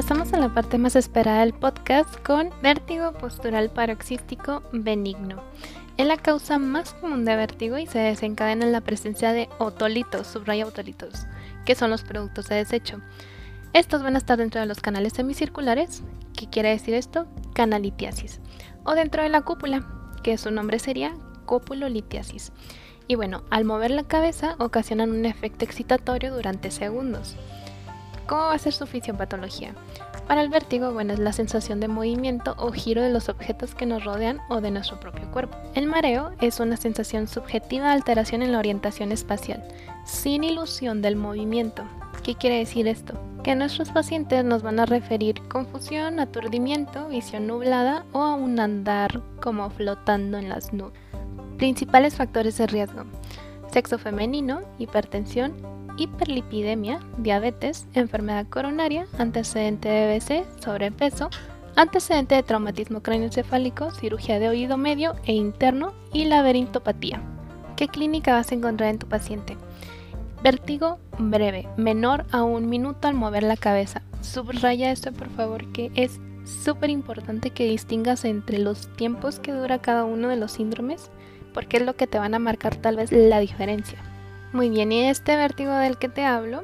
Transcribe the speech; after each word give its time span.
pasamos 0.00 0.32
a 0.32 0.38
la 0.38 0.48
parte 0.48 0.78
más 0.78 0.96
esperada 0.96 1.40
del 1.40 1.52
podcast 1.52 2.16
con 2.24 2.48
vértigo 2.62 3.12
postural 3.12 3.68
paroxístico 3.68 4.62
benigno. 4.72 5.42
Es 5.98 6.06
la 6.06 6.16
causa 6.16 6.58
más 6.58 6.94
común 6.94 7.26
de 7.26 7.36
vértigo 7.36 7.76
y 7.76 7.84
se 7.84 7.98
desencadena 7.98 8.64
en 8.64 8.72
la 8.72 8.80
presencia 8.80 9.34
de 9.34 9.50
otolitos, 9.58 10.26
subraya 10.26 10.64
otolitos, 10.64 11.26
que 11.66 11.74
son 11.74 11.90
los 11.90 12.02
productos 12.02 12.48
de 12.48 12.54
desecho. 12.54 13.02
Estos 13.74 14.02
van 14.02 14.14
a 14.14 14.18
estar 14.18 14.38
dentro 14.38 14.58
de 14.58 14.66
los 14.66 14.80
canales 14.80 15.12
semicirculares, 15.12 16.02
¿qué 16.34 16.48
quiere 16.48 16.70
decir 16.70 16.94
esto? 16.94 17.26
Canalitiasis. 17.52 18.40
O 18.84 18.94
dentro 18.94 19.22
de 19.22 19.28
la 19.28 19.42
cúpula, 19.42 19.86
que 20.22 20.38
su 20.38 20.50
nombre 20.50 20.78
sería 20.78 21.14
copulolitiasis. 21.44 22.52
Y 23.06 23.16
bueno, 23.16 23.42
al 23.50 23.66
mover 23.66 23.90
la 23.90 24.04
cabeza 24.04 24.56
ocasionan 24.60 25.10
un 25.10 25.26
efecto 25.26 25.66
excitatorio 25.66 26.34
durante 26.34 26.70
segundos. 26.70 27.36
¿Cómo 28.30 28.42
va 28.42 28.54
a 28.54 28.58
ser 28.58 28.72
su 28.72 28.86
fisiopatología? 28.86 29.74
Para 30.28 30.42
el 30.42 30.50
vértigo, 30.50 30.92
bueno, 30.92 31.12
es 31.12 31.18
la 31.18 31.32
sensación 31.32 31.80
de 31.80 31.88
movimiento 31.88 32.54
o 32.58 32.70
giro 32.70 33.02
de 33.02 33.10
los 33.10 33.28
objetos 33.28 33.74
que 33.74 33.86
nos 33.86 34.04
rodean 34.04 34.38
o 34.48 34.60
de 34.60 34.70
nuestro 34.70 35.00
propio 35.00 35.28
cuerpo. 35.32 35.56
El 35.74 35.88
mareo 35.88 36.30
es 36.40 36.60
una 36.60 36.76
sensación 36.76 37.26
subjetiva 37.26 37.86
de 37.86 37.94
alteración 37.94 38.42
en 38.42 38.52
la 38.52 38.60
orientación 38.60 39.10
espacial, 39.10 39.66
sin 40.04 40.44
ilusión 40.44 41.02
del 41.02 41.16
movimiento. 41.16 41.82
¿Qué 42.22 42.36
quiere 42.36 42.58
decir 42.58 42.86
esto? 42.86 43.14
Que 43.42 43.56
nuestros 43.56 43.90
pacientes 43.90 44.44
nos 44.44 44.62
van 44.62 44.78
a 44.78 44.86
referir 44.86 45.42
confusión, 45.48 46.20
aturdimiento, 46.20 47.08
visión 47.08 47.48
nublada 47.48 48.06
o 48.12 48.22
a 48.22 48.34
un 48.34 48.60
andar 48.60 49.22
como 49.42 49.70
flotando 49.70 50.38
en 50.38 50.50
las 50.50 50.72
nubes. 50.72 50.92
Principales 51.56 52.14
factores 52.14 52.58
de 52.58 52.68
riesgo. 52.68 53.06
Sexo 53.72 53.98
femenino, 53.98 54.60
hipertensión, 54.78 55.52
hiperlipidemia, 56.00 57.00
diabetes, 57.18 57.86
enfermedad 57.92 58.46
coronaria, 58.48 59.06
antecedente 59.18 59.88
de 59.90 60.16
BC, 60.16 60.44
sobrepeso, 60.62 61.28
antecedente 61.76 62.34
de 62.34 62.42
traumatismo 62.42 63.02
craneoencefálico, 63.02 63.90
cirugía 63.90 64.38
de 64.38 64.48
oído 64.48 64.78
medio 64.78 65.14
e 65.24 65.34
interno 65.34 65.92
y 66.12 66.24
laberintopatía. 66.24 67.20
¿Qué 67.76 67.88
clínica 67.88 68.32
vas 68.32 68.50
a 68.50 68.54
encontrar 68.54 68.88
en 68.88 68.98
tu 68.98 69.08
paciente? 69.08 69.58
Vértigo 70.42 70.98
breve, 71.18 71.68
menor 71.76 72.24
a 72.32 72.44
un 72.44 72.70
minuto 72.70 73.06
al 73.06 73.14
mover 73.14 73.42
la 73.42 73.56
cabeza. 73.56 74.02
Subraya 74.22 74.90
esto 74.90 75.12
por 75.12 75.28
favor 75.28 75.70
que 75.72 75.90
es 75.94 76.18
súper 76.44 76.88
importante 76.88 77.50
que 77.50 77.68
distingas 77.68 78.24
entre 78.24 78.58
los 78.58 78.88
tiempos 78.96 79.38
que 79.38 79.52
dura 79.52 79.82
cada 79.82 80.04
uno 80.04 80.28
de 80.28 80.36
los 80.36 80.52
síndromes 80.52 81.10
porque 81.52 81.76
es 81.76 81.82
lo 81.84 81.94
que 81.94 82.06
te 82.06 82.18
van 82.18 82.34
a 82.34 82.38
marcar 82.38 82.76
tal 82.76 82.96
vez 82.96 83.12
la 83.12 83.38
diferencia. 83.38 83.98
Muy 84.52 84.68
bien, 84.68 84.90
y 84.90 85.08
este 85.08 85.36
vértigo 85.36 85.72
del 85.72 85.96
que 85.96 86.08
te 86.08 86.24
hablo, 86.24 86.62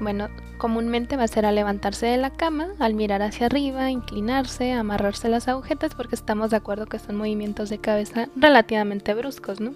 bueno, 0.00 0.28
comúnmente 0.58 1.16
va 1.16 1.24
a 1.24 1.28
ser 1.28 1.46
al 1.46 1.54
levantarse 1.54 2.04
de 2.04 2.18
la 2.18 2.30
cama, 2.30 2.68
al 2.78 2.92
mirar 2.92 3.22
hacia 3.22 3.46
arriba, 3.46 3.90
inclinarse, 3.90 4.72
amarrarse 4.72 5.30
las 5.30 5.48
agujetas, 5.48 5.94
porque 5.94 6.14
estamos 6.14 6.50
de 6.50 6.58
acuerdo 6.58 6.86
que 6.86 6.98
son 6.98 7.16
movimientos 7.16 7.70
de 7.70 7.78
cabeza 7.78 8.28
relativamente 8.36 9.14
bruscos, 9.14 9.60
¿no? 9.60 9.72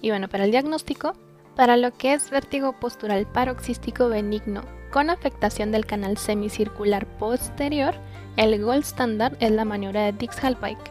Y 0.00 0.10
bueno, 0.10 0.28
para 0.28 0.44
el 0.44 0.52
diagnóstico, 0.52 1.14
para 1.56 1.76
lo 1.76 1.90
que 1.90 2.14
es 2.14 2.30
vértigo 2.30 2.72
postural 2.74 3.26
paroxístico 3.26 4.08
benigno 4.08 4.62
con 4.92 5.10
afectación 5.10 5.72
del 5.72 5.84
canal 5.84 6.16
semicircular 6.16 7.06
posterior, 7.18 7.94
el 8.36 8.62
gold 8.62 8.84
standard 8.84 9.36
es 9.40 9.50
la 9.50 9.64
maniobra 9.64 10.04
de 10.04 10.12
Dix-Hallpike, 10.12 10.90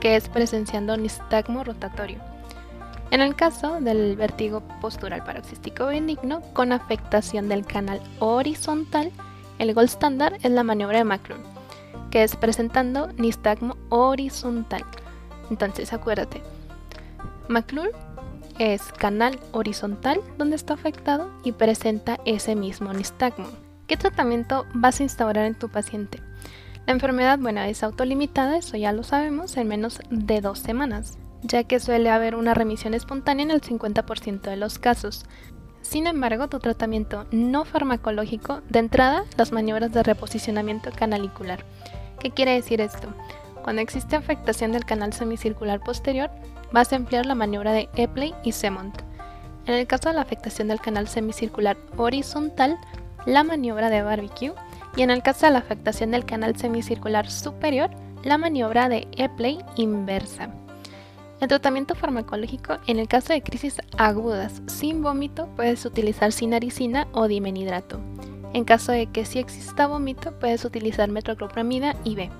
que 0.00 0.16
es 0.16 0.28
presenciando 0.28 0.96
nistagmo 0.96 1.62
rotatorio. 1.62 2.29
En 3.10 3.20
el 3.20 3.34
caso 3.34 3.80
del 3.80 4.14
vértigo 4.14 4.62
postural 4.80 5.24
paroxístico 5.24 5.86
benigno 5.86 6.42
con 6.52 6.70
afectación 6.72 7.48
del 7.48 7.66
canal 7.66 8.00
horizontal, 8.20 9.10
el 9.58 9.74
gold 9.74 9.88
standard 9.88 10.34
es 10.44 10.50
la 10.52 10.62
maniobra 10.62 10.98
de 10.98 11.04
McClure, 11.04 11.42
que 12.12 12.22
es 12.22 12.36
presentando 12.36 13.08
nistagmo 13.14 13.76
horizontal. 13.88 14.84
Entonces, 15.50 15.92
acuérdate, 15.92 16.40
McClure 17.48 17.90
es 18.60 18.92
canal 18.92 19.40
horizontal 19.50 20.20
donde 20.38 20.54
está 20.54 20.74
afectado 20.74 21.30
y 21.42 21.50
presenta 21.50 22.20
ese 22.24 22.54
mismo 22.54 22.92
nistagmo. 22.92 23.48
¿Qué 23.88 23.96
tratamiento 23.96 24.66
vas 24.72 25.00
a 25.00 25.02
instaurar 25.02 25.46
en 25.46 25.56
tu 25.56 25.68
paciente? 25.68 26.20
La 26.86 26.92
enfermedad, 26.92 27.40
bueno, 27.40 27.60
es 27.62 27.82
autolimitada, 27.82 28.56
eso 28.56 28.76
ya 28.76 28.92
lo 28.92 29.02
sabemos, 29.02 29.56
en 29.56 29.66
menos 29.66 30.00
de 30.10 30.40
dos 30.40 30.60
semanas 30.60 31.18
ya 31.42 31.64
que 31.64 31.80
suele 31.80 32.10
haber 32.10 32.34
una 32.34 32.54
remisión 32.54 32.94
espontánea 32.94 33.44
en 33.44 33.50
el 33.50 33.60
50% 33.60 34.42
de 34.42 34.56
los 34.56 34.78
casos. 34.78 35.24
Sin 35.82 36.06
embargo, 36.06 36.48
tu 36.48 36.58
tratamiento 36.58 37.26
no 37.30 37.64
farmacológico, 37.64 38.60
de 38.68 38.80
entrada, 38.80 39.24
las 39.36 39.52
maniobras 39.52 39.92
de 39.92 40.02
reposicionamiento 40.02 40.90
canalicular. 40.92 41.64
¿Qué 42.18 42.30
quiere 42.30 42.52
decir 42.52 42.80
esto? 42.80 43.08
Cuando 43.62 43.82
existe 43.82 44.16
afectación 44.16 44.72
del 44.72 44.84
canal 44.84 45.12
semicircular 45.12 45.80
posterior, 45.80 46.30
vas 46.72 46.92
a 46.92 46.96
emplear 46.96 47.26
la 47.26 47.34
maniobra 47.34 47.72
de 47.72 47.88
Epley 47.96 48.34
y 48.44 48.52
Semont. 48.52 49.02
En 49.66 49.74
el 49.74 49.86
caso 49.86 50.08
de 50.08 50.14
la 50.14 50.22
afectación 50.22 50.68
del 50.68 50.80
canal 50.80 51.08
semicircular 51.08 51.76
horizontal, 51.96 52.78
la 53.26 53.44
maniobra 53.44 53.90
de 53.90 54.02
barbecue, 54.02 54.54
y 54.96 55.02
en 55.02 55.10
el 55.10 55.22
caso 55.22 55.46
de 55.46 55.52
la 55.52 55.58
afectación 55.58 56.10
del 56.10 56.24
canal 56.24 56.56
semicircular 56.56 57.30
superior, 57.30 57.90
la 58.24 58.38
maniobra 58.38 58.88
de 58.88 59.06
Epley 59.16 59.58
inversa. 59.76 60.50
El 61.40 61.48
tratamiento 61.48 61.94
farmacológico 61.94 62.76
en 62.86 62.98
el 62.98 63.08
caso 63.08 63.32
de 63.32 63.42
crisis 63.42 63.80
agudas 63.96 64.60
sin 64.66 65.02
vómito 65.02 65.48
puedes 65.56 65.86
utilizar 65.86 66.32
sinaricina 66.32 67.08
o 67.12 67.28
dimenidrato. 67.28 67.98
En 68.52 68.64
caso 68.64 68.92
de 68.92 69.06
que 69.06 69.24
sí 69.24 69.38
exista 69.38 69.86
vómito 69.86 70.32
puedes 70.38 70.66
utilizar 70.66 71.08
metoclopramida 71.08 71.96
y 72.04 72.14
B. 72.14 72.30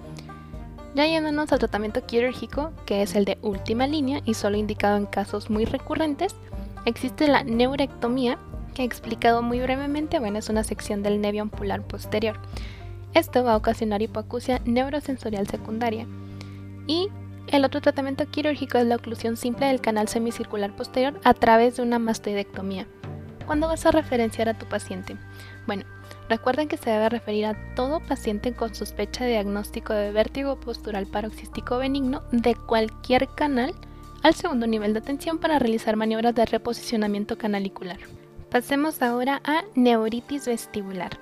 Ya 0.94 1.06
yéndonos 1.06 1.50
al 1.50 1.60
tratamiento 1.60 2.04
quirúrgico, 2.04 2.72
que 2.84 3.02
es 3.02 3.14
el 3.14 3.24
de 3.24 3.38
última 3.40 3.86
línea 3.86 4.20
y 4.26 4.34
solo 4.34 4.58
indicado 4.58 4.98
en 4.98 5.06
casos 5.06 5.48
muy 5.48 5.64
recurrentes, 5.64 6.34
existe 6.84 7.26
la 7.26 7.42
neurectomía, 7.42 8.38
que 8.74 8.82
he 8.82 8.84
explicado 8.84 9.40
muy 9.40 9.60
brevemente, 9.60 10.18
bueno, 10.18 10.38
es 10.38 10.48
una 10.48 10.64
sección 10.64 11.02
del 11.02 11.20
nervio 11.20 11.42
ampular 11.42 11.82
posterior. 11.82 12.38
Esto 13.14 13.44
va 13.44 13.54
a 13.54 13.56
ocasionar 13.56 14.02
hipoacusia 14.02 14.60
neurosensorial 14.64 15.46
secundaria. 15.46 16.06
Y 16.86 17.08
el 17.50 17.64
otro 17.64 17.80
tratamiento 17.80 18.26
quirúrgico 18.26 18.78
es 18.78 18.86
la 18.86 18.96
oclusión 18.96 19.36
simple 19.36 19.66
del 19.66 19.80
canal 19.80 20.08
semicircular 20.08 20.74
posterior 20.74 21.18
a 21.24 21.34
través 21.34 21.76
de 21.76 21.82
una 21.82 21.98
mastoidectomía. 21.98 22.86
¿Cuándo 23.46 23.66
vas 23.66 23.84
a 23.86 23.90
referenciar 23.90 24.48
a 24.48 24.56
tu 24.56 24.66
paciente? 24.66 25.16
Bueno, 25.66 25.84
recuerden 26.28 26.68
que 26.68 26.76
se 26.76 26.90
debe 26.90 27.08
referir 27.08 27.46
a 27.46 27.74
todo 27.74 28.00
paciente 28.00 28.52
con 28.52 28.74
sospecha 28.74 29.24
de 29.24 29.32
diagnóstico 29.32 29.92
de 29.92 30.12
vértigo 30.12 30.60
postural 30.60 31.06
paroxístico 31.06 31.78
benigno 31.78 32.22
de 32.30 32.54
cualquier 32.54 33.28
canal 33.34 33.74
al 34.22 34.34
segundo 34.34 34.66
nivel 34.66 34.92
de 34.92 35.00
atención 35.00 35.38
para 35.38 35.58
realizar 35.58 35.96
maniobras 35.96 36.34
de 36.34 36.46
reposicionamiento 36.46 37.36
canalicular. 37.36 37.98
Pasemos 38.50 39.02
ahora 39.02 39.40
a 39.44 39.62
neuritis 39.74 40.46
vestibular, 40.46 41.18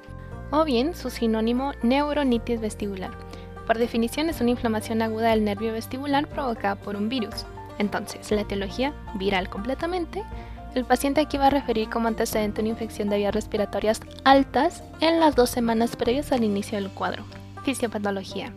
o 0.50 0.64
bien 0.64 0.94
su 0.94 1.08
sinónimo 1.08 1.72
neuronitis 1.82 2.60
vestibular. 2.60 3.27
Por 3.68 3.76
definición 3.76 4.30
es 4.30 4.40
una 4.40 4.48
inflamación 4.48 5.02
aguda 5.02 5.28
del 5.28 5.44
nervio 5.44 5.74
vestibular 5.74 6.26
provocada 6.26 6.74
por 6.76 6.96
un 6.96 7.10
virus. 7.10 7.44
Entonces, 7.78 8.30
la 8.30 8.40
etiología 8.40 8.94
viral 9.16 9.50
completamente. 9.50 10.24
El 10.74 10.86
paciente 10.86 11.20
aquí 11.20 11.36
va 11.36 11.48
a 11.48 11.50
referir 11.50 11.90
como 11.90 12.08
antecedente 12.08 12.62
una 12.62 12.70
infección 12.70 13.10
de 13.10 13.18
vías 13.18 13.34
respiratorias 13.34 14.00
altas 14.24 14.82
en 15.00 15.20
las 15.20 15.36
dos 15.36 15.50
semanas 15.50 15.96
previas 15.96 16.32
al 16.32 16.44
inicio 16.44 16.78
del 16.78 16.90
cuadro. 16.90 17.24
Fisiopatología. 17.62 18.54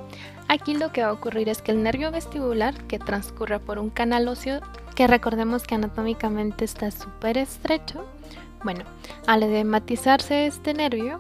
Aquí 0.48 0.76
lo 0.76 0.94
que 0.94 1.02
va 1.02 1.10
a 1.10 1.14
ocurrir 1.14 1.50
es 1.50 1.62
que 1.62 1.74
el 1.74 1.84
nervio 1.84 2.10
vestibular, 2.10 2.74
que 2.86 2.98
transcurre 2.98 3.60
por 3.60 3.80
un 3.80 3.90
canal 3.90 4.30
óseo, 4.30 4.62
que 4.96 5.08
recordemos 5.08 5.64
que 5.64 5.76
anatómicamente 5.76 6.64
está 6.64 6.90
súper 6.90 7.38
estrecho, 7.38 8.06
bueno, 8.64 8.86
al 9.28 9.44
edematizarse 9.44 10.46
este 10.46 10.74
nervio, 10.74 11.20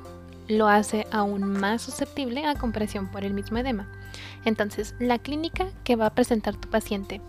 lo 0.51 0.67
hace 0.67 1.07
aún 1.11 1.43
más 1.43 1.81
susceptible 1.81 2.45
a 2.45 2.55
compresión 2.55 3.07
por 3.07 3.23
el 3.23 3.33
mismo 3.33 3.57
edema. 3.57 3.87
Entonces, 4.45 4.95
la 4.99 5.17
clínica 5.19 5.67
que 5.83 5.95
va 5.95 6.07
a 6.07 6.13
presentar 6.13 6.55
tu 6.55 6.69
paciente. 6.69 7.21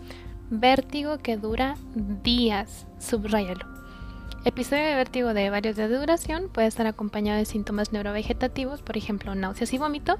Vértigo 0.49 1.17
que 1.19 1.37
dura 1.37 1.75
días. 1.95 2.85
Subrayalo. 2.99 3.65
Episodio 4.45 4.83
de 4.83 4.95
vértigo 4.95 5.33
de 5.33 5.49
varios 5.49 5.77
días 5.77 5.89
de 5.89 5.97
duración 5.97 6.49
puede 6.49 6.67
estar 6.67 6.85
acompañado 6.85 7.39
de 7.39 7.45
síntomas 7.45 7.93
neurovegetativos, 7.93 8.81
por 8.81 8.97
ejemplo, 8.97 9.35
náuseas 9.35 9.71
y 9.73 9.77
vómito, 9.77 10.17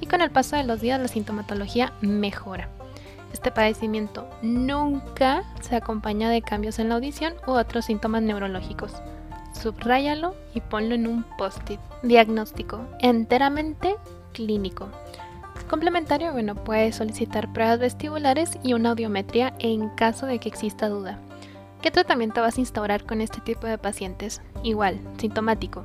y 0.00 0.06
con 0.06 0.20
el 0.20 0.30
paso 0.30 0.56
de 0.56 0.64
los 0.64 0.82
días 0.82 1.00
la 1.00 1.08
sintomatología 1.08 1.94
mejora. 2.02 2.68
Este 3.32 3.50
padecimiento 3.50 4.28
nunca 4.42 5.42
se 5.62 5.74
acompaña 5.74 6.28
de 6.28 6.42
cambios 6.42 6.78
en 6.78 6.90
la 6.90 6.96
audición 6.96 7.32
u 7.46 7.52
otros 7.52 7.86
síntomas 7.86 8.22
neurológicos 8.22 8.92
subráyalo 9.62 10.34
y 10.54 10.60
ponlo 10.60 10.94
en 10.94 11.06
un 11.06 11.24
post-it. 11.38 11.80
Diagnóstico, 12.02 12.80
enteramente 12.98 13.96
clínico. 14.32 14.88
Complementario, 15.70 16.32
bueno, 16.32 16.54
puedes 16.54 16.96
solicitar 16.96 17.52
pruebas 17.52 17.78
vestibulares 17.78 18.58
y 18.62 18.74
una 18.74 18.90
audiometría 18.90 19.54
en 19.58 19.88
caso 19.90 20.26
de 20.26 20.38
que 20.38 20.48
exista 20.48 20.88
duda. 20.88 21.18
¿Qué 21.80 21.90
tratamiento 21.90 22.40
vas 22.40 22.58
a 22.58 22.60
instaurar 22.60 23.04
con 23.04 23.20
este 23.20 23.40
tipo 23.40 23.66
de 23.66 23.78
pacientes? 23.78 24.42
Igual, 24.62 25.00
sintomático. 25.18 25.84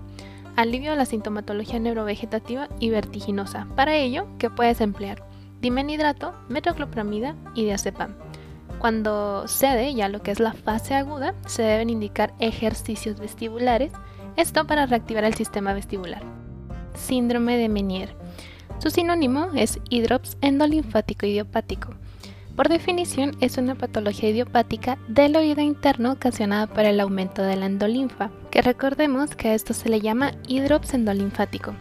alivio 0.56 0.92
de 0.92 0.98
la 0.98 1.06
sintomatología 1.06 1.80
neurovegetativa 1.80 2.68
y 2.80 2.90
vertiginosa. 2.90 3.68
Para 3.76 3.96
ello, 3.96 4.26
¿qué 4.40 4.50
puedes 4.50 4.82
emplear? 4.82 5.24
Dimenidrato, 5.62 6.34
metoclopramida 6.50 7.36
y 7.54 7.66
diazepam. 7.66 8.16
Cuando 8.80 9.48
cede 9.48 9.94
ya 9.96 10.08
lo 10.08 10.22
que 10.22 10.32
es 10.32 10.40
la 10.40 10.54
fase 10.54 10.94
aguda, 10.94 11.34
se 11.48 11.64
deben 11.64 11.90
indicar 11.90 12.34
ejercicios 12.40 13.20
vestibulares, 13.20 13.92
esto 14.36 14.68
para 14.68 14.86
reactivar 14.86 15.24
el 15.24 15.34
sistema 15.34 15.74
vestibular. 15.74 16.22
Síndrome 16.94 17.58
de 17.58 17.70
Menier. 17.70 18.16
Su 18.80 18.92
sinónimo 18.92 19.48
es 19.56 19.80
hidrops 19.90 20.38
endolinfático 20.42 21.26
idiopático. 21.26 21.96
Por 22.56 22.70
definición, 22.70 23.36
es 23.40 23.58
una 23.58 23.76
patología 23.76 24.30
idiopática 24.30 24.98
del 25.08 25.36
oído 25.36 25.62
interno 25.62 26.12
ocasionada 26.12 26.68
por 26.68 26.86
el 26.86 27.00
aumento 27.00 27.42
de 27.44 27.56
la 27.56 27.68
endolinfa, 27.68 28.32
que 28.52 28.62
recordemos 28.62 29.36
que 29.36 29.50
a 29.50 29.54
esto 29.54 29.74
se 29.74 29.90
le 29.90 30.02
llama 30.02 30.32
hidrops 30.48 30.94
endolinfático. 30.94 31.74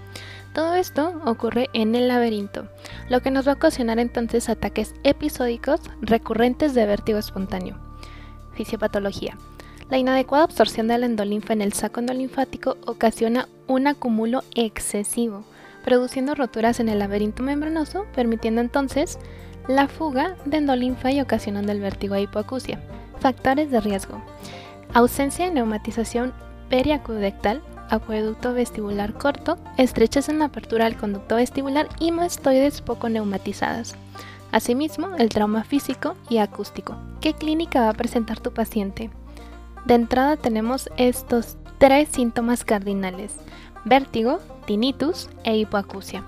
Todo 0.56 0.74
esto 0.74 1.20
ocurre 1.26 1.68
en 1.74 1.94
el 1.94 2.08
laberinto, 2.08 2.66
lo 3.10 3.20
que 3.20 3.30
nos 3.30 3.46
va 3.46 3.52
a 3.52 3.56
ocasionar 3.56 3.98
entonces 3.98 4.48
ataques 4.48 4.94
episódicos 5.04 5.82
recurrentes 6.00 6.72
de 6.72 6.86
vértigo 6.86 7.18
espontáneo. 7.18 7.76
Fisiopatología. 8.54 9.36
La 9.90 9.98
inadecuada 9.98 10.44
absorción 10.44 10.88
de 10.88 10.96
la 10.96 11.04
endolinfa 11.04 11.52
en 11.52 11.60
el 11.60 11.74
saco 11.74 12.00
endolinfático 12.00 12.78
ocasiona 12.86 13.50
un 13.66 13.86
acúmulo 13.86 14.44
excesivo, 14.54 15.44
produciendo 15.84 16.34
roturas 16.34 16.80
en 16.80 16.88
el 16.88 17.00
laberinto 17.00 17.42
membranoso, 17.42 18.06
permitiendo 18.14 18.62
entonces 18.62 19.18
la 19.68 19.88
fuga 19.88 20.36
de 20.46 20.56
endolinfa 20.56 21.12
y 21.12 21.20
ocasionando 21.20 21.70
el 21.70 21.82
vértigo 21.82 22.14
a 22.14 22.20
hipoacusia. 22.20 22.80
Factores 23.20 23.70
de 23.70 23.82
riesgo. 23.82 24.22
Ausencia 24.94 25.44
de 25.44 25.50
neumatización 25.50 26.32
periacudectal, 26.70 27.60
acueducto 27.90 28.52
vestibular 28.52 29.14
corto, 29.14 29.58
estrechas 29.76 30.28
en 30.28 30.38
la 30.38 30.46
apertura 30.46 30.84
del 30.84 30.96
conducto 30.96 31.36
vestibular 31.36 31.88
y 32.00 32.12
mastoides 32.12 32.80
poco 32.80 33.08
neumatizadas. 33.08 33.94
Asimismo, 34.52 35.14
el 35.16 35.28
trauma 35.28 35.64
físico 35.64 36.16
y 36.28 36.38
acústico. 36.38 36.96
¿Qué 37.20 37.34
clínica 37.34 37.80
va 37.80 37.90
a 37.90 37.94
presentar 37.94 38.40
tu 38.40 38.52
paciente? 38.52 39.10
De 39.84 39.94
entrada 39.94 40.36
tenemos 40.36 40.88
estos 40.96 41.56
tres 41.78 42.08
síntomas 42.08 42.64
cardinales, 42.64 43.36
vértigo, 43.84 44.40
tinnitus 44.66 45.28
e 45.44 45.56
hipoacusia. 45.56 46.24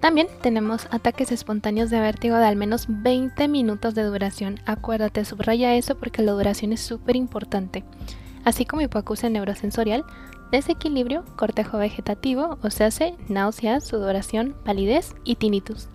También 0.00 0.26
tenemos 0.42 0.86
ataques 0.90 1.32
espontáneos 1.32 1.88
de 1.88 1.98
vértigo 1.98 2.36
de 2.36 2.44
al 2.44 2.56
menos 2.56 2.86
20 2.88 3.48
minutos 3.48 3.94
de 3.94 4.02
duración. 4.02 4.60
Acuérdate, 4.66 5.24
subraya 5.24 5.74
eso 5.76 5.96
porque 5.96 6.20
la 6.20 6.32
duración 6.32 6.74
es 6.74 6.80
súper 6.80 7.16
importante. 7.16 7.84
Así 8.44 8.66
como 8.66 8.82
hipoacusia 8.82 9.30
neurosensorial, 9.30 10.04
desequilibrio, 10.54 11.24
cortejo 11.36 11.78
vegetativo, 11.78 12.58
o 12.62 12.70
sea, 12.70 12.88
náuseas, 13.28 13.86
sudoración, 13.86 14.54
palidez 14.64 15.14
y 15.24 15.36
tinnitus. 15.36 15.88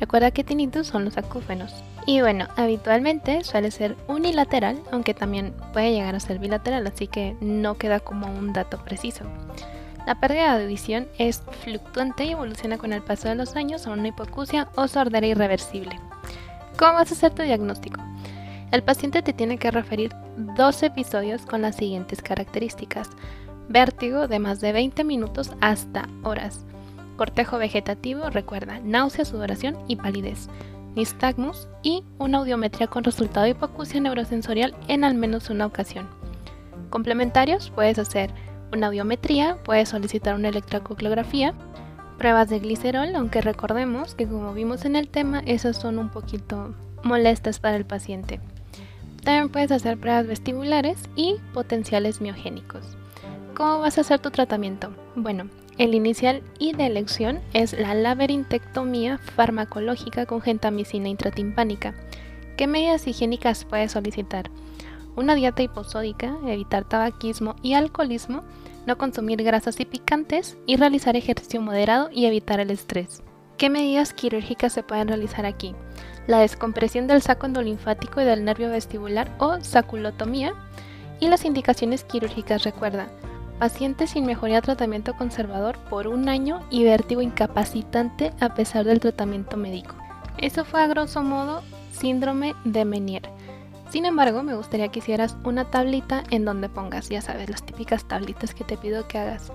Recuerda 0.00 0.30
que 0.30 0.44
tinnitus 0.44 0.86
son 0.86 1.04
los 1.04 1.18
acúfenos. 1.18 1.72
Y 2.06 2.22
bueno, 2.22 2.48
habitualmente 2.56 3.44
suele 3.44 3.70
ser 3.70 3.96
unilateral, 4.08 4.80
aunque 4.90 5.12
también 5.12 5.54
puede 5.72 5.92
llegar 5.92 6.14
a 6.14 6.20
ser 6.20 6.38
bilateral, 6.38 6.86
así 6.86 7.06
que 7.06 7.36
no 7.40 7.76
queda 7.76 8.00
como 8.00 8.26
un 8.26 8.52
dato 8.52 8.82
preciso. 8.82 9.24
La 10.06 10.18
pérdida 10.18 10.56
de 10.56 10.64
audición 10.64 11.06
es 11.18 11.42
fluctuante 11.62 12.24
y 12.24 12.30
evoluciona 12.30 12.78
con 12.78 12.94
el 12.94 13.02
paso 13.02 13.28
de 13.28 13.34
los 13.34 13.54
años 13.54 13.86
a 13.86 13.90
una 13.90 14.08
hipoacusia 14.08 14.68
o 14.74 14.88
sordera 14.88 15.26
irreversible. 15.26 16.00
¿Cómo 16.78 16.94
vas 16.94 17.10
a 17.10 17.14
hacer 17.14 17.34
tu 17.34 17.42
diagnóstico? 17.42 18.00
El 18.72 18.82
paciente 18.82 19.20
te 19.20 19.32
tiene 19.32 19.58
que 19.58 19.70
referir 19.70 20.12
dos 20.56 20.82
episodios 20.82 21.44
con 21.44 21.60
las 21.60 21.76
siguientes 21.76 22.22
características. 22.22 23.10
Vértigo 23.70 24.26
de 24.26 24.40
más 24.40 24.60
de 24.60 24.72
20 24.72 25.04
minutos 25.04 25.52
hasta 25.60 26.08
horas. 26.24 26.66
Cortejo 27.16 27.56
vegetativo, 27.56 28.28
recuerda, 28.28 28.80
náusea, 28.82 29.24
sudoración 29.24 29.76
y 29.86 29.94
palidez. 29.94 30.48
Nistagmus 30.96 31.68
y 31.84 32.02
una 32.18 32.38
audiometría 32.38 32.88
con 32.88 33.04
resultado 33.04 33.44
de 33.44 33.50
hipoacusia 33.50 34.00
neurosensorial 34.00 34.74
en 34.88 35.04
al 35.04 35.14
menos 35.14 35.50
una 35.50 35.66
ocasión. 35.66 36.08
Complementarios, 36.90 37.70
puedes 37.70 38.00
hacer 38.00 38.32
una 38.72 38.88
audiometría, 38.88 39.56
puedes 39.62 39.90
solicitar 39.90 40.34
una 40.34 40.48
electrocoglografía, 40.48 41.54
pruebas 42.18 42.48
de 42.48 42.58
glicerol, 42.58 43.14
aunque 43.14 43.40
recordemos 43.40 44.16
que 44.16 44.26
como 44.26 44.52
vimos 44.52 44.84
en 44.84 44.96
el 44.96 45.08
tema, 45.08 45.44
esas 45.46 45.76
son 45.76 46.00
un 46.00 46.08
poquito 46.08 46.74
molestas 47.04 47.60
para 47.60 47.76
el 47.76 47.84
paciente. 47.84 48.40
También 49.22 49.48
puedes 49.48 49.70
hacer 49.70 49.96
pruebas 49.96 50.26
vestibulares 50.26 51.08
y 51.14 51.36
potenciales 51.54 52.20
miogénicos. 52.20 52.96
¿Cómo 53.60 53.80
vas 53.80 53.98
a 53.98 54.00
hacer 54.00 54.20
tu 54.20 54.30
tratamiento? 54.30 54.88
Bueno, 55.14 55.50
el 55.76 55.94
inicial 55.94 56.42
y 56.58 56.72
de 56.72 56.86
elección 56.86 57.40
es 57.52 57.78
la 57.78 57.92
laberintectomía 57.92 59.18
farmacológica 59.18 60.24
con 60.24 60.40
gentamicina 60.40 61.10
intratimpánica. 61.10 61.92
¿Qué 62.56 62.66
medidas 62.66 63.06
higiénicas 63.06 63.66
puedes 63.66 63.92
solicitar? 63.92 64.50
una 65.14 65.34
dieta 65.34 65.62
hiposódica, 65.62 66.38
evitar 66.46 66.88
tabaquismo 66.88 67.54
y 67.60 67.74
alcoholismo, 67.74 68.44
no 68.86 68.96
consumir 68.96 69.42
grasas 69.42 69.78
y 69.78 69.84
picantes 69.84 70.56
y 70.64 70.76
realizar 70.76 71.14
ejercicio 71.14 71.60
moderado 71.60 72.08
y 72.10 72.24
evitar 72.24 72.60
el 72.60 72.70
estrés. 72.70 73.22
¿Qué 73.58 73.68
medidas 73.68 74.14
quirúrgicas 74.14 74.72
se 74.72 74.82
pueden 74.82 75.08
realizar 75.08 75.44
aquí? 75.44 75.74
La 76.26 76.38
descompresión 76.38 77.06
del 77.06 77.20
saco 77.20 77.44
endolinfático 77.44 78.22
y 78.22 78.24
del 78.24 78.42
nervio 78.42 78.70
vestibular 78.70 79.30
o 79.36 79.60
saculotomía 79.60 80.54
y 81.20 81.28
las 81.28 81.44
indicaciones 81.44 82.04
quirúrgicas 82.04 82.64
recuerda, 82.64 83.10
pacientes 83.60 84.10
sin 84.10 84.24
mejoría 84.24 84.62
tratamiento 84.62 85.14
conservador 85.14 85.78
por 85.90 86.08
un 86.08 86.30
año 86.30 86.60
y 86.70 86.82
vértigo 86.82 87.20
incapacitante 87.20 88.32
a 88.40 88.54
pesar 88.54 88.86
del 88.86 89.00
tratamiento 89.00 89.58
médico. 89.58 89.94
Eso 90.38 90.64
fue 90.64 90.82
a 90.82 90.86
grosso 90.86 91.22
modo 91.22 91.62
síndrome 91.92 92.54
de 92.64 92.86
Menier. 92.86 93.28
Sin 93.90 94.06
embargo, 94.06 94.42
me 94.42 94.54
gustaría 94.54 94.88
que 94.88 95.00
hicieras 95.00 95.36
una 95.44 95.70
tablita 95.70 96.24
en 96.30 96.46
donde 96.46 96.70
pongas, 96.70 97.10
ya 97.10 97.20
sabes, 97.20 97.50
las 97.50 97.62
típicas 97.62 98.08
tablitas 98.08 98.54
que 98.54 98.64
te 98.64 98.78
pido 98.78 99.06
que 99.06 99.18
hagas. 99.18 99.52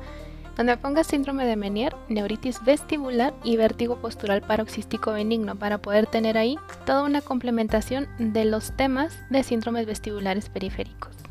Donde 0.56 0.78
pongas 0.78 1.08
síndrome 1.08 1.46
de 1.46 1.56
Menier, 1.56 1.96
neuritis 2.08 2.64
vestibular 2.64 3.34
y 3.44 3.58
vértigo 3.58 3.98
postural 3.98 4.42
paroxístico 4.42 5.14
benigno 5.14 5.56
para 5.56 5.80
poder 5.80 6.06
tener 6.06 6.38
ahí 6.38 6.60
toda 6.86 7.04
una 7.04 7.22
complementación 7.22 8.08
de 8.20 8.46
los 8.46 8.72
temas 8.78 9.18
de 9.32 9.42
síndromes 9.42 9.88
vestibulares 9.88 10.48
periféricos. 10.50 11.25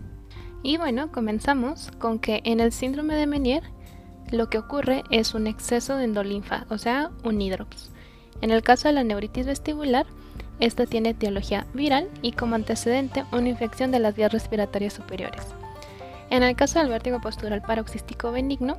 Y 0.64 0.78
bueno, 0.78 1.12
comenzamos 1.12 1.90
con 1.98 2.18
que 2.18 2.40
en 2.44 2.58
el 2.58 2.72
síndrome 2.72 3.14
de 3.16 3.26
Menier 3.26 3.62
lo 4.32 4.48
que 4.48 4.56
ocurre 4.56 5.04
es 5.10 5.34
un 5.34 5.46
exceso 5.46 5.96
de 5.96 6.04
endolinfa, 6.04 6.64
o 6.70 6.78
sea, 6.78 7.10
un 7.22 7.42
hidrops. 7.42 7.90
En 8.40 8.50
el 8.50 8.62
caso 8.62 8.88
de 8.88 8.94
la 8.94 9.04
neuritis 9.04 9.44
vestibular, 9.44 10.06
esta 10.60 10.86
tiene 10.86 11.10
etiología 11.10 11.66
viral 11.74 12.08
y 12.22 12.32
como 12.32 12.54
antecedente 12.54 13.26
una 13.30 13.50
infección 13.50 13.90
de 13.90 13.98
las 13.98 14.16
vías 14.16 14.32
respiratorias 14.32 14.94
superiores. 14.94 15.42
En 16.30 16.42
el 16.42 16.56
caso 16.56 16.78
del 16.78 16.88
vértigo 16.88 17.20
postural 17.20 17.60
paroxístico 17.60 18.32
benigno, 18.32 18.78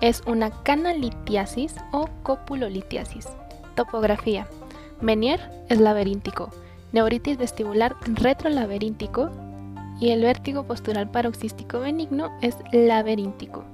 es 0.00 0.22
una 0.26 0.50
canalitiasis 0.62 1.74
o 1.92 2.08
copulolitiasis. 2.22 3.28
Topografía. 3.74 4.48
Menier 5.02 5.40
es 5.68 5.78
laberíntico, 5.78 6.50
neuritis 6.92 7.36
vestibular 7.36 7.96
retrolaberíntico 8.06 9.30
y 10.00 10.10
el 10.10 10.22
vértigo 10.22 10.64
postural 10.64 11.10
paroxístico 11.10 11.80
benigno 11.80 12.30
es 12.40 12.56
laberíntico. 12.72 13.64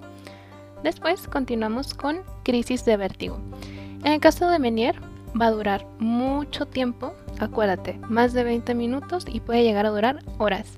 Después 0.82 1.28
continuamos 1.28 1.94
con 1.94 2.18
crisis 2.42 2.84
de 2.84 2.96
vértigo. 2.96 3.38
En 4.04 4.12
el 4.12 4.20
caso 4.20 4.48
de 4.48 4.58
Menier 4.58 4.96
va 5.40 5.46
a 5.46 5.50
durar 5.50 5.86
mucho 5.98 6.66
tiempo 6.66 7.12
Acuérdate, 7.40 7.98
más 8.08 8.32
de 8.32 8.44
20 8.44 8.74
minutos 8.74 9.26
y 9.28 9.40
puede 9.40 9.64
llegar 9.64 9.86
a 9.86 9.90
durar 9.90 10.20
horas. 10.38 10.76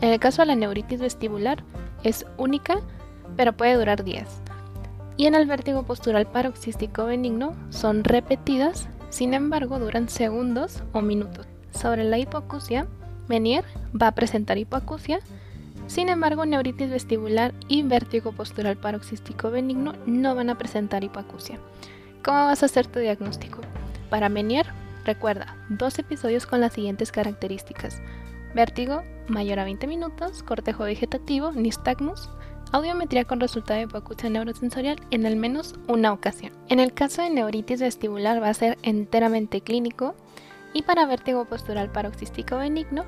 En 0.00 0.10
el 0.10 0.20
caso 0.20 0.42
de 0.42 0.46
la 0.46 0.54
neuritis 0.54 1.00
vestibular 1.00 1.64
es 2.04 2.26
única, 2.36 2.80
pero 3.36 3.52
puede 3.52 3.74
durar 3.74 4.04
días. 4.04 4.40
Y 5.16 5.26
en 5.26 5.34
el 5.34 5.46
vértigo 5.46 5.82
postural 5.82 6.26
paroxístico 6.26 7.04
benigno 7.04 7.54
son 7.70 8.04
repetidas, 8.04 8.88
sin 9.10 9.34
embargo 9.34 9.78
duran 9.78 10.08
segundos 10.08 10.82
o 10.92 11.02
minutos. 11.02 11.46
Sobre 11.72 12.04
la 12.04 12.18
hipoacusia, 12.18 12.86
Menier 13.28 13.64
va 14.00 14.08
a 14.08 14.14
presentar 14.14 14.58
hipoacusia, 14.58 15.20
sin 15.86 16.08
embargo 16.08 16.44
neuritis 16.46 16.90
vestibular 16.90 17.54
y 17.68 17.82
vértigo 17.82 18.32
postural 18.32 18.76
paroxístico 18.76 19.50
benigno 19.50 19.94
no 20.06 20.34
van 20.34 20.50
a 20.50 20.58
presentar 20.58 21.04
hipoacusia. 21.04 21.58
¿Cómo 22.24 22.46
vas 22.46 22.62
a 22.62 22.66
hacer 22.66 22.86
tu 22.86 22.98
diagnóstico? 22.98 23.60
Para 24.10 24.28
Menier 24.28 24.66
Recuerda, 25.04 25.56
dos 25.68 25.98
episodios 25.98 26.46
con 26.46 26.60
las 26.60 26.74
siguientes 26.74 27.10
características. 27.10 28.00
Vértigo, 28.54 29.02
mayor 29.26 29.58
a 29.58 29.64
20 29.64 29.86
minutos, 29.86 30.42
cortejo 30.44 30.84
vegetativo, 30.84 31.50
nistagmus, 31.52 32.30
audiometría 32.70 33.24
con 33.24 33.40
resultado 33.40 33.78
de 33.78 33.86
hipoacusia 33.86 34.30
neurosensorial 34.30 35.00
en 35.10 35.26
al 35.26 35.36
menos 35.36 35.74
una 35.88 36.12
ocasión. 36.12 36.52
En 36.68 36.78
el 36.78 36.92
caso 36.92 37.22
de 37.22 37.30
neuritis 37.30 37.80
vestibular 37.80 38.40
va 38.40 38.50
a 38.50 38.54
ser 38.54 38.78
enteramente 38.82 39.60
clínico 39.60 40.14
y 40.72 40.82
para 40.82 41.06
vértigo 41.06 41.44
postural 41.44 41.90
paroxístico 41.90 42.56
benigno, 42.58 43.04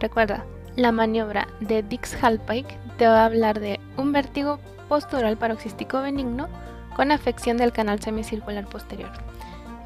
recuerda, 0.00 0.44
la 0.76 0.92
maniobra 0.92 1.48
de 1.60 1.82
Dix-Hallpike 1.82 2.78
te 2.96 3.06
va 3.06 3.22
a 3.22 3.26
hablar 3.26 3.60
de 3.60 3.78
un 3.96 4.12
vértigo 4.12 4.58
postural 4.88 5.36
paroxístico 5.36 6.00
benigno 6.00 6.48
con 6.96 7.10
afección 7.10 7.56
del 7.56 7.72
canal 7.72 8.00
semicircular 8.00 8.66
posterior. 8.66 9.10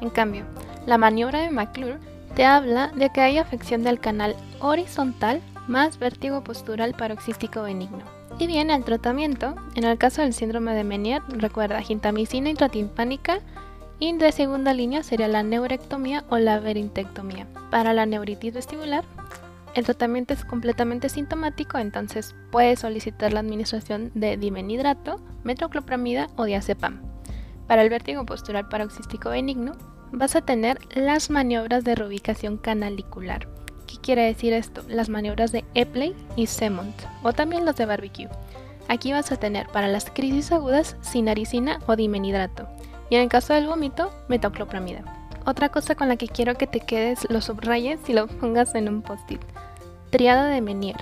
En 0.01 0.09
cambio, 0.09 0.45
la 0.85 0.97
maniobra 0.97 1.41
de 1.41 1.49
McClure 1.49 1.97
te 2.35 2.45
habla 2.45 2.89
de 2.89 3.09
que 3.09 3.21
hay 3.21 3.37
afección 3.37 3.83
del 3.83 3.99
canal 3.99 4.35
horizontal 4.59 5.41
más 5.67 5.99
vértigo 5.99 6.43
postural 6.43 6.93
paroxístico 6.93 7.63
benigno. 7.63 8.03
Y 8.39 8.47
bien, 8.47 8.69
el 8.69 8.83
tratamiento, 8.83 9.55
en 9.75 9.83
el 9.83 9.97
caso 9.97 10.21
del 10.21 10.33
síndrome 10.33 10.73
de 10.73 10.83
Menier, 10.83 11.23
recuerda 11.27 11.81
gentamicina 11.81 12.49
intratimpánica 12.49 13.39
y 13.99 14.13
de 14.15 14.31
segunda 14.31 14.73
línea 14.73 15.03
sería 15.03 15.27
la 15.27 15.43
neurectomía 15.43 16.23
o 16.29 16.37
la 16.37 16.59
verintectomía. 16.59 17.47
Para 17.71 17.93
la 17.93 18.05
neuritis 18.05 18.53
vestibular, 18.53 19.03
el 19.73 19.85
tratamiento 19.85 20.33
es 20.33 20.45
completamente 20.45 21.09
sintomático, 21.09 21.77
entonces 21.77 22.35
puedes 22.51 22.79
solicitar 22.79 23.33
la 23.33 23.41
administración 23.41 24.11
de 24.13 24.37
dimenidrato, 24.37 25.19
metoclopramida 25.43 26.29
o 26.35 26.45
diazepam. 26.45 27.01
Para 27.67 27.81
el 27.81 27.89
vértigo 27.89 28.25
postural 28.25 28.69
paroxístico 28.69 29.29
benigno, 29.29 29.73
vas 30.11 30.35
a 30.35 30.41
tener 30.41 30.79
las 30.95 31.29
maniobras 31.29 31.83
de 31.83 31.95
reubicación 31.95 32.57
canalicular. 32.57 33.47
¿Qué 33.87 33.97
quiere 34.01 34.23
decir 34.23 34.53
esto? 34.53 34.83
Las 34.87 35.09
maniobras 35.09 35.51
de 35.51 35.65
Epley 35.73 36.15
y 36.35 36.47
Semont, 36.47 36.95
o 37.23 37.33
también 37.33 37.65
los 37.65 37.75
de 37.75 37.85
barbecue. 37.85 38.29
Aquí 38.87 39.11
vas 39.11 39.31
a 39.31 39.37
tener 39.37 39.67
para 39.67 39.87
las 39.87 40.09
crisis 40.09 40.51
agudas 40.51 40.95
sinaricina 41.01 41.79
o 41.87 41.95
dimenidrato, 41.95 42.67
y 43.09 43.15
en 43.15 43.21
el 43.21 43.29
caso 43.29 43.53
del 43.53 43.67
vómito, 43.67 44.11
metoclopramida. 44.27 45.03
Otra 45.45 45.69
cosa 45.69 45.95
con 45.95 46.09
la 46.09 46.17
que 46.17 46.27
quiero 46.27 46.55
que 46.55 46.67
te 46.67 46.81
quedes, 46.81 47.27
lo 47.29 47.41
subrayes 47.41 47.99
y 48.07 48.13
lo 48.13 48.27
pongas 48.39 48.75
en 48.75 48.89
un 48.89 49.01
post-it. 49.01 49.41
Triada 50.09 50.47
de 50.47 50.61
Menier. 50.61 50.97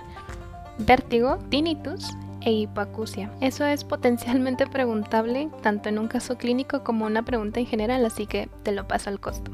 Vértigo, 0.77 1.37
tinnitus 1.49 2.11
e 2.41 2.51
hipoacusia. 2.51 3.31
Eso 3.41 3.65
es 3.65 3.83
potencialmente 3.83 4.67
preguntable 4.71 5.49
tanto 5.61 5.89
en 5.89 5.99
un 5.99 6.07
caso 6.07 6.37
clínico 6.37 6.83
como 6.83 7.05
una 7.05 7.23
pregunta 7.23 7.59
en 7.59 7.65
general, 7.65 8.05
así 8.05 8.27
que 8.27 8.49
te 8.63 8.71
lo 8.71 8.87
paso 8.87 9.09
al 9.09 9.19
costo. 9.19 9.51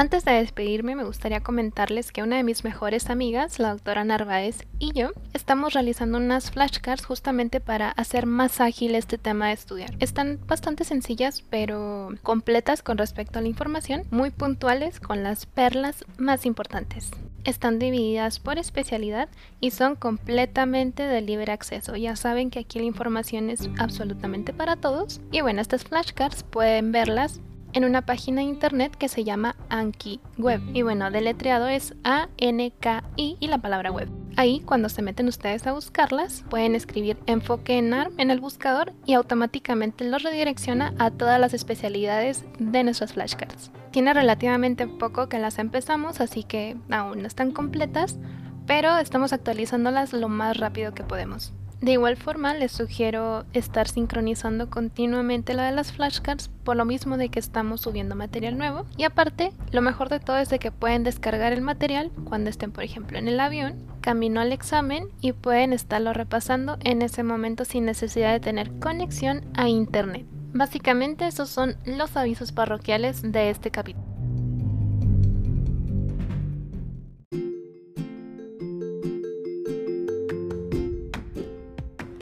Antes 0.00 0.24
de 0.24 0.32
despedirme, 0.32 0.96
me 0.96 1.04
gustaría 1.04 1.42
comentarles 1.42 2.10
que 2.10 2.22
una 2.22 2.36
de 2.36 2.42
mis 2.42 2.64
mejores 2.64 3.10
amigas, 3.10 3.58
la 3.58 3.72
doctora 3.72 4.02
Narváez, 4.02 4.66
y 4.78 4.94
yo 4.94 5.10
estamos 5.34 5.74
realizando 5.74 6.16
unas 6.16 6.50
flashcards 6.50 7.04
justamente 7.04 7.60
para 7.60 7.90
hacer 7.90 8.24
más 8.24 8.62
ágil 8.62 8.94
este 8.94 9.18
tema 9.18 9.48
de 9.48 9.52
estudiar. 9.52 9.90
Están 9.98 10.40
bastante 10.46 10.84
sencillas, 10.84 11.44
pero 11.50 12.14
completas 12.22 12.82
con 12.82 12.96
respecto 12.96 13.38
a 13.38 13.42
la 13.42 13.48
información, 13.48 14.04
muy 14.10 14.30
puntuales 14.30 15.00
con 15.00 15.22
las 15.22 15.44
perlas 15.44 16.06
más 16.16 16.46
importantes. 16.46 17.10
Están 17.44 17.78
divididas 17.78 18.38
por 18.38 18.56
especialidad 18.56 19.28
y 19.60 19.70
son 19.70 19.96
completamente 19.96 21.02
de 21.02 21.20
libre 21.20 21.52
acceso. 21.52 21.94
Ya 21.96 22.16
saben 22.16 22.48
que 22.48 22.60
aquí 22.60 22.78
la 22.78 22.86
información 22.86 23.50
es 23.50 23.68
absolutamente 23.78 24.54
para 24.54 24.76
todos. 24.76 25.20
Y 25.30 25.42
bueno, 25.42 25.60
estas 25.60 25.84
flashcards 25.84 26.42
pueden 26.42 26.90
verlas 26.90 27.42
en 27.72 27.84
una 27.84 28.02
página 28.02 28.40
de 28.40 28.48
internet 28.48 28.94
que 28.96 29.08
se 29.08 29.24
llama 29.24 29.56
Anki 29.68 30.20
Web. 30.38 30.60
Y 30.74 30.82
bueno, 30.82 31.10
deletreado 31.10 31.68
es 31.68 31.94
A-N-K-I 32.04 33.36
y 33.38 33.46
la 33.46 33.58
palabra 33.58 33.90
web. 33.90 34.08
Ahí, 34.36 34.60
cuando 34.60 34.88
se 34.88 35.02
meten 35.02 35.28
ustedes 35.28 35.66
a 35.66 35.72
buscarlas, 35.72 36.44
pueden 36.48 36.74
escribir 36.74 37.18
enfoque 37.26 37.78
en 37.78 37.92
ARM 37.92 38.14
en 38.18 38.30
el 38.30 38.40
buscador 38.40 38.92
y 39.04 39.14
automáticamente 39.14 40.04
los 40.04 40.22
redirecciona 40.22 40.94
a 40.98 41.10
todas 41.10 41.40
las 41.40 41.52
especialidades 41.52 42.44
de 42.58 42.84
nuestras 42.84 43.12
flashcards. 43.12 43.70
Tiene 43.90 44.14
relativamente 44.14 44.86
poco 44.86 45.28
que 45.28 45.38
las 45.38 45.58
empezamos, 45.58 46.20
así 46.20 46.44
que 46.44 46.76
aún 46.90 47.22
no 47.22 47.26
están 47.26 47.50
completas, 47.50 48.18
pero 48.66 48.96
estamos 48.98 49.32
actualizándolas 49.32 50.12
lo 50.12 50.28
más 50.28 50.56
rápido 50.56 50.94
que 50.94 51.02
podemos. 51.02 51.52
De 51.80 51.92
igual 51.92 52.16
forma, 52.18 52.52
les 52.52 52.72
sugiero 52.72 53.46
estar 53.54 53.88
sincronizando 53.88 54.68
continuamente 54.68 55.54
la 55.54 55.64
de 55.64 55.72
las 55.72 55.92
flashcards 55.92 56.50
por 56.62 56.76
lo 56.76 56.84
mismo 56.84 57.16
de 57.16 57.30
que 57.30 57.38
estamos 57.38 57.80
subiendo 57.80 58.14
material 58.14 58.58
nuevo. 58.58 58.84
Y 58.98 59.04
aparte, 59.04 59.52
lo 59.72 59.80
mejor 59.80 60.10
de 60.10 60.20
todo 60.20 60.36
es 60.36 60.50
de 60.50 60.58
que 60.58 60.72
pueden 60.72 61.04
descargar 61.04 61.54
el 61.54 61.62
material 61.62 62.10
cuando 62.24 62.50
estén, 62.50 62.70
por 62.70 62.84
ejemplo, 62.84 63.18
en 63.18 63.28
el 63.28 63.40
avión, 63.40 63.86
camino 64.02 64.42
al 64.42 64.52
examen 64.52 65.08
y 65.22 65.32
pueden 65.32 65.72
estarlo 65.72 66.12
repasando 66.12 66.76
en 66.84 67.00
ese 67.00 67.22
momento 67.22 67.64
sin 67.64 67.86
necesidad 67.86 68.32
de 68.32 68.40
tener 68.40 68.70
conexión 68.78 69.42
a 69.54 69.68
internet. 69.68 70.26
Básicamente 70.52 71.26
esos 71.26 71.48
son 71.48 71.76
los 71.86 72.14
avisos 72.16 72.52
parroquiales 72.52 73.22
de 73.22 73.48
este 73.48 73.70
capítulo. 73.70 74.09